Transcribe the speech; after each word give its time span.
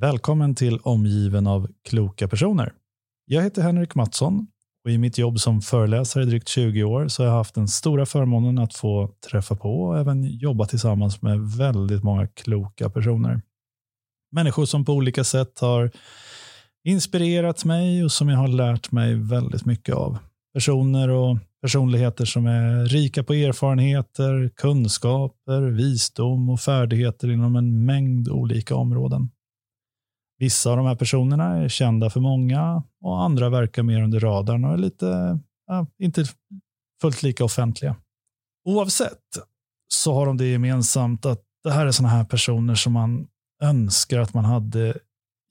Välkommen 0.00 0.54
till 0.54 0.78
Omgiven 0.78 1.46
av 1.46 1.68
kloka 1.88 2.28
personer. 2.28 2.72
Jag 3.26 3.42
heter 3.42 3.62
Henrik 3.62 3.94
Mattsson 3.94 4.46
och 4.84 4.90
i 4.90 4.98
mitt 4.98 5.18
jobb 5.18 5.40
som 5.40 5.60
föreläsare 5.60 6.22
i 6.22 6.26
drygt 6.26 6.48
20 6.48 6.84
år 6.84 7.08
så 7.08 7.22
har 7.22 7.28
jag 7.28 7.36
haft 7.36 7.54
den 7.54 7.68
stora 7.68 8.06
förmånen 8.06 8.58
att 8.58 8.74
få 8.74 9.10
träffa 9.30 9.56
på 9.56 9.82
och 9.82 9.98
även 9.98 10.24
jobba 10.24 10.66
tillsammans 10.66 11.22
med 11.22 11.40
väldigt 11.40 12.02
många 12.02 12.26
kloka 12.26 12.90
personer. 12.90 13.42
Människor 14.32 14.64
som 14.64 14.84
på 14.84 14.92
olika 14.92 15.24
sätt 15.24 15.60
har 15.60 15.90
inspirerat 16.84 17.64
mig 17.64 18.04
och 18.04 18.12
som 18.12 18.28
jag 18.28 18.38
har 18.38 18.48
lärt 18.48 18.92
mig 18.92 19.14
väldigt 19.14 19.64
mycket 19.64 19.94
av. 19.94 20.18
Personer 20.54 21.08
och 21.08 21.38
personligheter 21.62 22.24
som 22.24 22.46
är 22.46 22.86
rika 22.86 23.22
på 23.22 23.34
erfarenheter, 23.34 24.50
kunskaper, 24.56 25.62
visdom 25.62 26.50
och 26.50 26.60
färdigheter 26.60 27.30
inom 27.30 27.56
en 27.56 27.84
mängd 27.84 28.28
olika 28.28 28.74
områden. 28.74 29.30
Vissa 30.38 30.70
av 30.70 30.76
de 30.76 30.86
här 30.86 30.94
personerna 30.94 31.56
är 31.56 31.68
kända 31.68 32.10
för 32.10 32.20
många 32.20 32.82
och 33.02 33.22
andra 33.22 33.48
verkar 33.48 33.82
mer 33.82 34.02
under 34.02 34.20
radarn 34.20 34.64
och 34.64 34.72
är 34.72 34.76
lite, 34.76 35.38
ja, 35.66 35.86
inte 35.98 36.24
fullt 37.00 37.22
lika 37.22 37.44
offentliga. 37.44 37.96
Oavsett 38.68 39.22
så 39.88 40.14
har 40.14 40.26
de 40.26 40.36
det 40.36 40.46
gemensamt 40.46 41.26
att 41.26 41.42
det 41.64 41.70
här 41.70 41.86
är 41.86 41.90
sådana 41.90 42.14
här 42.14 42.24
personer 42.24 42.74
som 42.74 42.92
man 42.92 43.26
önskar 43.62 44.18
att 44.18 44.34
man 44.34 44.44
hade 44.44 44.98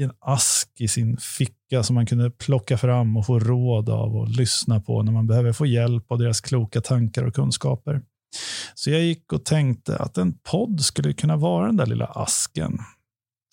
i 0.00 0.02
en 0.02 0.12
ask 0.20 0.80
i 0.80 0.88
sin 0.88 1.16
ficka 1.16 1.82
som 1.82 1.94
man 1.94 2.06
kunde 2.06 2.30
plocka 2.30 2.78
fram 2.78 3.16
och 3.16 3.26
få 3.26 3.38
råd 3.38 3.90
av 3.90 4.16
och 4.16 4.28
lyssna 4.28 4.80
på 4.80 5.02
när 5.02 5.12
man 5.12 5.26
behöver 5.26 5.52
få 5.52 5.66
hjälp 5.66 6.12
av 6.12 6.18
deras 6.18 6.40
kloka 6.40 6.80
tankar 6.80 7.24
och 7.24 7.34
kunskaper. 7.34 8.02
Så 8.74 8.90
jag 8.90 9.00
gick 9.00 9.32
och 9.32 9.44
tänkte 9.44 9.96
att 9.96 10.18
en 10.18 10.38
podd 10.38 10.80
skulle 10.80 11.12
kunna 11.12 11.36
vara 11.36 11.66
den 11.66 11.76
där 11.76 11.86
lilla 11.86 12.06
asken 12.06 12.78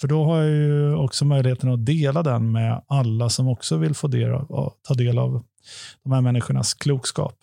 för 0.02 0.08
då 0.08 0.26
har 0.26 0.38
jag 0.38 0.50
ju 0.50 0.96
också 0.96 1.26
möjligheten 1.26 1.70
att 1.70 1.86
dela 1.86 2.24
den 2.24 2.52
med 2.52 2.82
alla 2.88 3.30
som 3.30 3.48
också 3.48 3.78
vill 3.78 3.94
få 3.94 4.08
del 4.08 4.32
av, 4.32 4.74
ta 4.88 4.94
del 4.94 5.20
av 5.20 5.44
de 6.04 6.14
här 6.14 6.22
människornas 6.22 6.74
klokskap. 6.74 7.36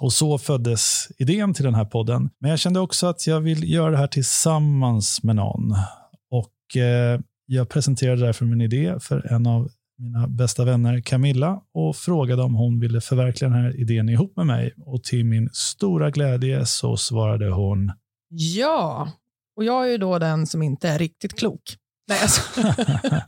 Och 0.00 0.12
så 0.12 0.38
föddes 0.38 1.08
idén 1.18 1.54
till 1.54 1.64
den 1.64 1.74
här 1.74 1.84
podden. 1.84 2.30
Men 2.38 2.50
jag 2.50 2.58
kände 2.58 2.80
också 2.80 3.06
att 3.06 3.26
jag 3.26 3.40
vill 3.40 3.72
göra 3.72 3.90
det 3.90 3.96
här 3.96 4.06
tillsammans 4.06 5.22
med 5.22 5.36
någon. 5.36 5.74
Och 6.30 6.76
eh, 6.76 7.20
jag 7.46 7.68
presenterade 7.68 8.26
därför 8.26 8.44
min 8.44 8.60
idé 8.60 8.94
för 9.00 9.32
en 9.32 9.46
av 9.46 9.68
mina 9.98 10.28
bästa 10.28 10.64
vänner 10.64 11.00
Camilla 11.00 11.60
och 11.74 11.96
frågade 11.96 12.42
om 12.42 12.54
hon 12.54 12.80
ville 12.80 13.00
förverkliga 13.00 13.50
den 13.50 13.62
här 13.62 13.80
idén 13.80 14.08
ihop 14.08 14.36
med 14.36 14.46
mig. 14.46 14.74
Och 14.76 15.04
till 15.04 15.24
min 15.24 15.48
stora 15.52 16.10
glädje 16.10 16.66
så 16.66 16.96
svarade 16.96 17.50
hon 17.50 17.92
Ja, 18.28 19.08
och 19.56 19.64
jag 19.64 19.84
är 19.84 19.90
ju 19.90 19.98
då 19.98 20.18
den 20.18 20.46
som 20.46 20.62
inte 20.62 20.88
är 20.88 20.98
riktigt 20.98 21.38
klok. 21.38 21.76
Nej, 22.08 22.18
alltså. 22.22 22.40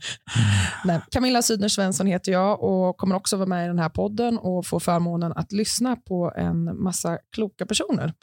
Nej, 0.85 1.01
Camilla 1.11 1.41
Sydner 1.41 1.67
Svensson 1.67 2.07
heter 2.07 2.31
jag 2.31 2.63
och 2.63 2.97
kommer 2.97 3.15
också 3.15 3.37
vara 3.37 3.47
med 3.47 3.65
i 3.65 3.67
den 3.67 3.79
här 3.79 3.89
podden 3.89 4.37
och 4.37 4.65
få 4.65 4.79
förmånen 4.79 5.31
att 5.35 5.51
lyssna 5.51 5.95
på 5.95 6.33
en 6.35 6.83
massa 6.83 7.17
kloka 7.35 7.65
personer 7.65 8.13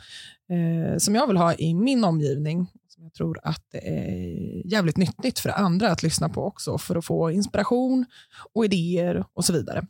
eh, 0.51 0.99
som 0.99 1.15
jag 1.15 1.27
vill 1.27 1.37
ha 1.37 1.55
i 1.55 1.75
min 1.75 2.05
omgivning. 2.05 2.67
Som 2.89 3.05
jag 3.05 3.15
tror 3.15 3.41
att 3.43 3.65
det 3.73 3.89
är 3.89 4.67
jävligt 4.67 4.97
nyttigt 4.97 5.39
för 5.39 5.49
andra 5.49 5.91
att 5.91 6.03
lyssna 6.03 6.29
på 6.29 6.45
också 6.45 6.79
för 6.79 6.97
att 6.97 7.05
få 7.05 7.31
inspiration 7.31 8.07
och 8.53 8.65
idéer 8.65 9.25
och 9.35 9.45
så 9.45 9.53
vidare. 9.53 9.87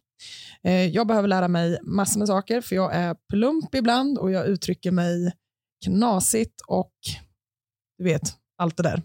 Eh, 0.63 0.87
jag 0.87 1.07
behöver 1.07 1.29
lära 1.29 1.49
mig 1.49 1.79
massor 1.83 2.19
med 2.19 2.29
saker 2.29 2.61
för 2.61 2.77
jag 2.77 2.95
är 2.95 3.17
plump 3.31 3.75
ibland 3.75 4.19
och 4.19 4.31
jag 4.31 4.47
uttrycker 4.47 4.91
mig 4.91 5.33
knasigt 5.85 6.61
och 6.67 6.93
du 7.99 8.05
vet, 8.05 8.35
allt 8.59 8.77
det 8.77 8.83
där. 8.83 9.03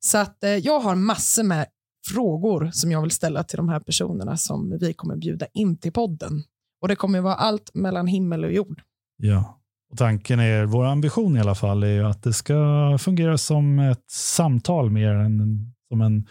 Så 0.00 0.18
att, 0.18 0.44
eh, 0.44 0.50
jag 0.50 0.80
har 0.80 0.94
massor 0.94 1.42
med 1.42 1.66
frågor 2.06 2.70
som 2.72 2.92
jag 2.92 3.02
vill 3.02 3.10
ställa 3.10 3.44
till 3.44 3.56
de 3.56 3.68
här 3.68 3.80
personerna 3.80 4.36
som 4.36 4.78
vi 4.80 4.94
kommer 4.94 5.16
bjuda 5.16 5.46
in 5.54 5.76
till 5.76 5.92
podden. 5.92 6.42
Och 6.82 6.88
det 6.88 6.96
kommer 6.96 7.20
vara 7.20 7.34
allt 7.34 7.70
mellan 7.74 8.06
himmel 8.06 8.44
och 8.44 8.52
jord. 8.52 8.82
Ja, 9.16 9.60
och 9.90 9.98
tanken 9.98 10.40
är, 10.40 10.64
vår 10.64 10.84
ambition 10.84 11.36
i 11.36 11.40
alla 11.40 11.54
fall, 11.54 11.82
är 11.82 12.04
att 12.04 12.22
det 12.22 12.32
ska 12.32 12.98
fungera 13.00 13.38
som 13.38 13.78
ett 13.78 14.10
samtal 14.10 14.90
mer 14.90 15.14
än 15.14 15.72
som 15.88 16.00
en 16.00 16.26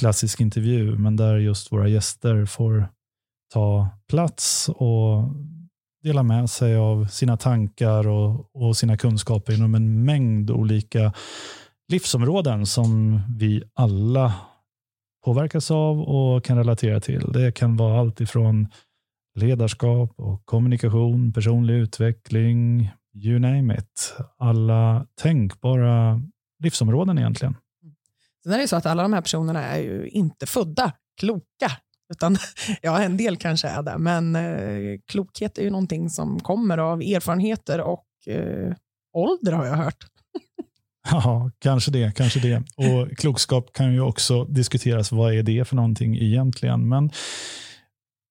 klassisk 0.00 0.40
intervju, 0.40 0.98
men 0.98 1.16
där 1.16 1.36
just 1.36 1.72
våra 1.72 1.88
gäster 1.88 2.46
får 2.46 2.88
ta 3.52 3.88
plats 4.08 4.68
och 4.68 5.34
dela 6.02 6.22
med 6.22 6.50
sig 6.50 6.76
av 6.76 7.06
sina 7.06 7.36
tankar 7.36 8.08
och, 8.08 8.56
och 8.56 8.76
sina 8.76 8.96
kunskaper 8.96 9.52
inom 9.52 9.74
en 9.74 10.04
mängd 10.04 10.50
olika 10.50 11.12
livsområden 11.88 12.66
som 12.66 13.20
vi 13.38 13.62
alla 13.74 14.34
påverkas 15.24 15.70
av 15.70 16.00
och 16.00 16.44
kan 16.44 16.58
relatera 16.58 17.00
till. 17.00 17.32
Det 17.32 17.52
kan 17.52 17.76
vara 17.76 18.00
allt 18.00 18.20
ifrån 18.20 18.68
ledarskap 19.34 20.14
och 20.16 20.46
kommunikation, 20.46 21.32
personlig 21.32 21.74
utveckling, 21.74 22.90
you 23.14 23.38
name 23.38 23.78
it. 23.78 24.16
Alla 24.38 25.06
tänkbara 25.22 26.22
livsområden 26.62 27.18
egentligen. 27.18 27.56
Mm. 27.82 27.94
Sen 28.44 28.52
är 28.52 28.58
det 28.58 28.68
så 28.68 28.76
att 28.76 28.86
alla 28.86 29.02
de 29.02 29.12
här 29.12 29.20
personerna 29.20 29.62
är 29.62 29.78
ju 29.78 30.08
inte 30.08 30.46
födda 30.46 30.92
kloka. 31.20 31.70
Utan, 32.12 32.36
ja, 32.82 33.02
en 33.02 33.16
del 33.16 33.36
kanske 33.36 33.68
är 33.68 33.82
det, 33.82 33.98
men 33.98 34.36
eh, 34.36 34.98
klokhet 35.06 35.58
är 35.58 35.62
ju 35.62 35.70
någonting 35.70 36.10
som 36.10 36.40
kommer 36.40 36.78
av 36.78 37.00
erfarenheter 37.00 37.80
och 37.80 38.06
eh, 38.26 38.74
ålder 39.12 39.52
har 39.52 39.66
jag 39.66 39.76
hört. 39.76 40.04
Ja, 41.10 41.50
kanske 41.58 41.90
det. 41.90 42.16
Kanske 42.16 42.40
det. 42.40 42.62
Och 42.76 43.18
klokskap 43.18 43.72
kan 43.72 43.92
ju 43.92 44.00
också 44.00 44.44
diskuteras. 44.44 45.12
Vad 45.12 45.34
är 45.34 45.42
det 45.42 45.64
för 45.68 45.76
någonting 45.76 46.16
egentligen? 46.16 46.88
Men 46.88 47.10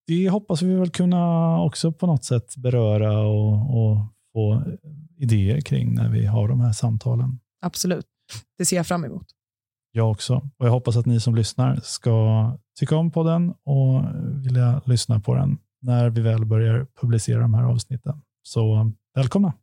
det 0.07 0.29
hoppas 0.29 0.61
vi 0.61 0.75
väl 0.75 0.89
kunna 0.89 1.61
också 1.61 1.91
på 1.91 2.07
något 2.07 2.23
sätt 2.23 2.55
beröra 2.57 3.19
och, 3.19 3.53
och 3.53 3.97
få 4.33 4.63
idéer 5.17 5.61
kring 5.61 5.93
när 5.95 6.09
vi 6.09 6.25
har 6.25 6.47
de 6.47 6.61
här 6.61 6.73
samtalen. 6.73 7.39
Absolut. 7.61 8.05
Det 8.57 8.65
ser 8.65 8.75
jag 8.75 8.87
fram 8.87 9.05
emot. 9.05 9.27
Jag 9.91 10.11
också. 10.11 10.35
Och 10.57 10.65
jag 10.65 10.71
hoppas 10.71 10.97
att 10.97 11.05
ni 11.05 11.19
som 11.19 11.35
lyssnar 11.35 11.75
ska 11.83 12.57
tycka 12.79 12.95
om 12.95 13.11
podden 13.11 13.53
och 13.63 14.03
vilja 14.45 14.81
lyssna 14.85 15.19
på 15.19 15.35
den 15.35 15.57
när 15.81 16.09
vi 16.09 16.21
väl 16.21 16.45
börjar 16.45 16.87
publicera 17.01 17.41
de 17.41 17.53
här 17.53 17.63
avsnitten. 17.63 18.21
Så 18.43 18.91
välkomna! 19.15 19.53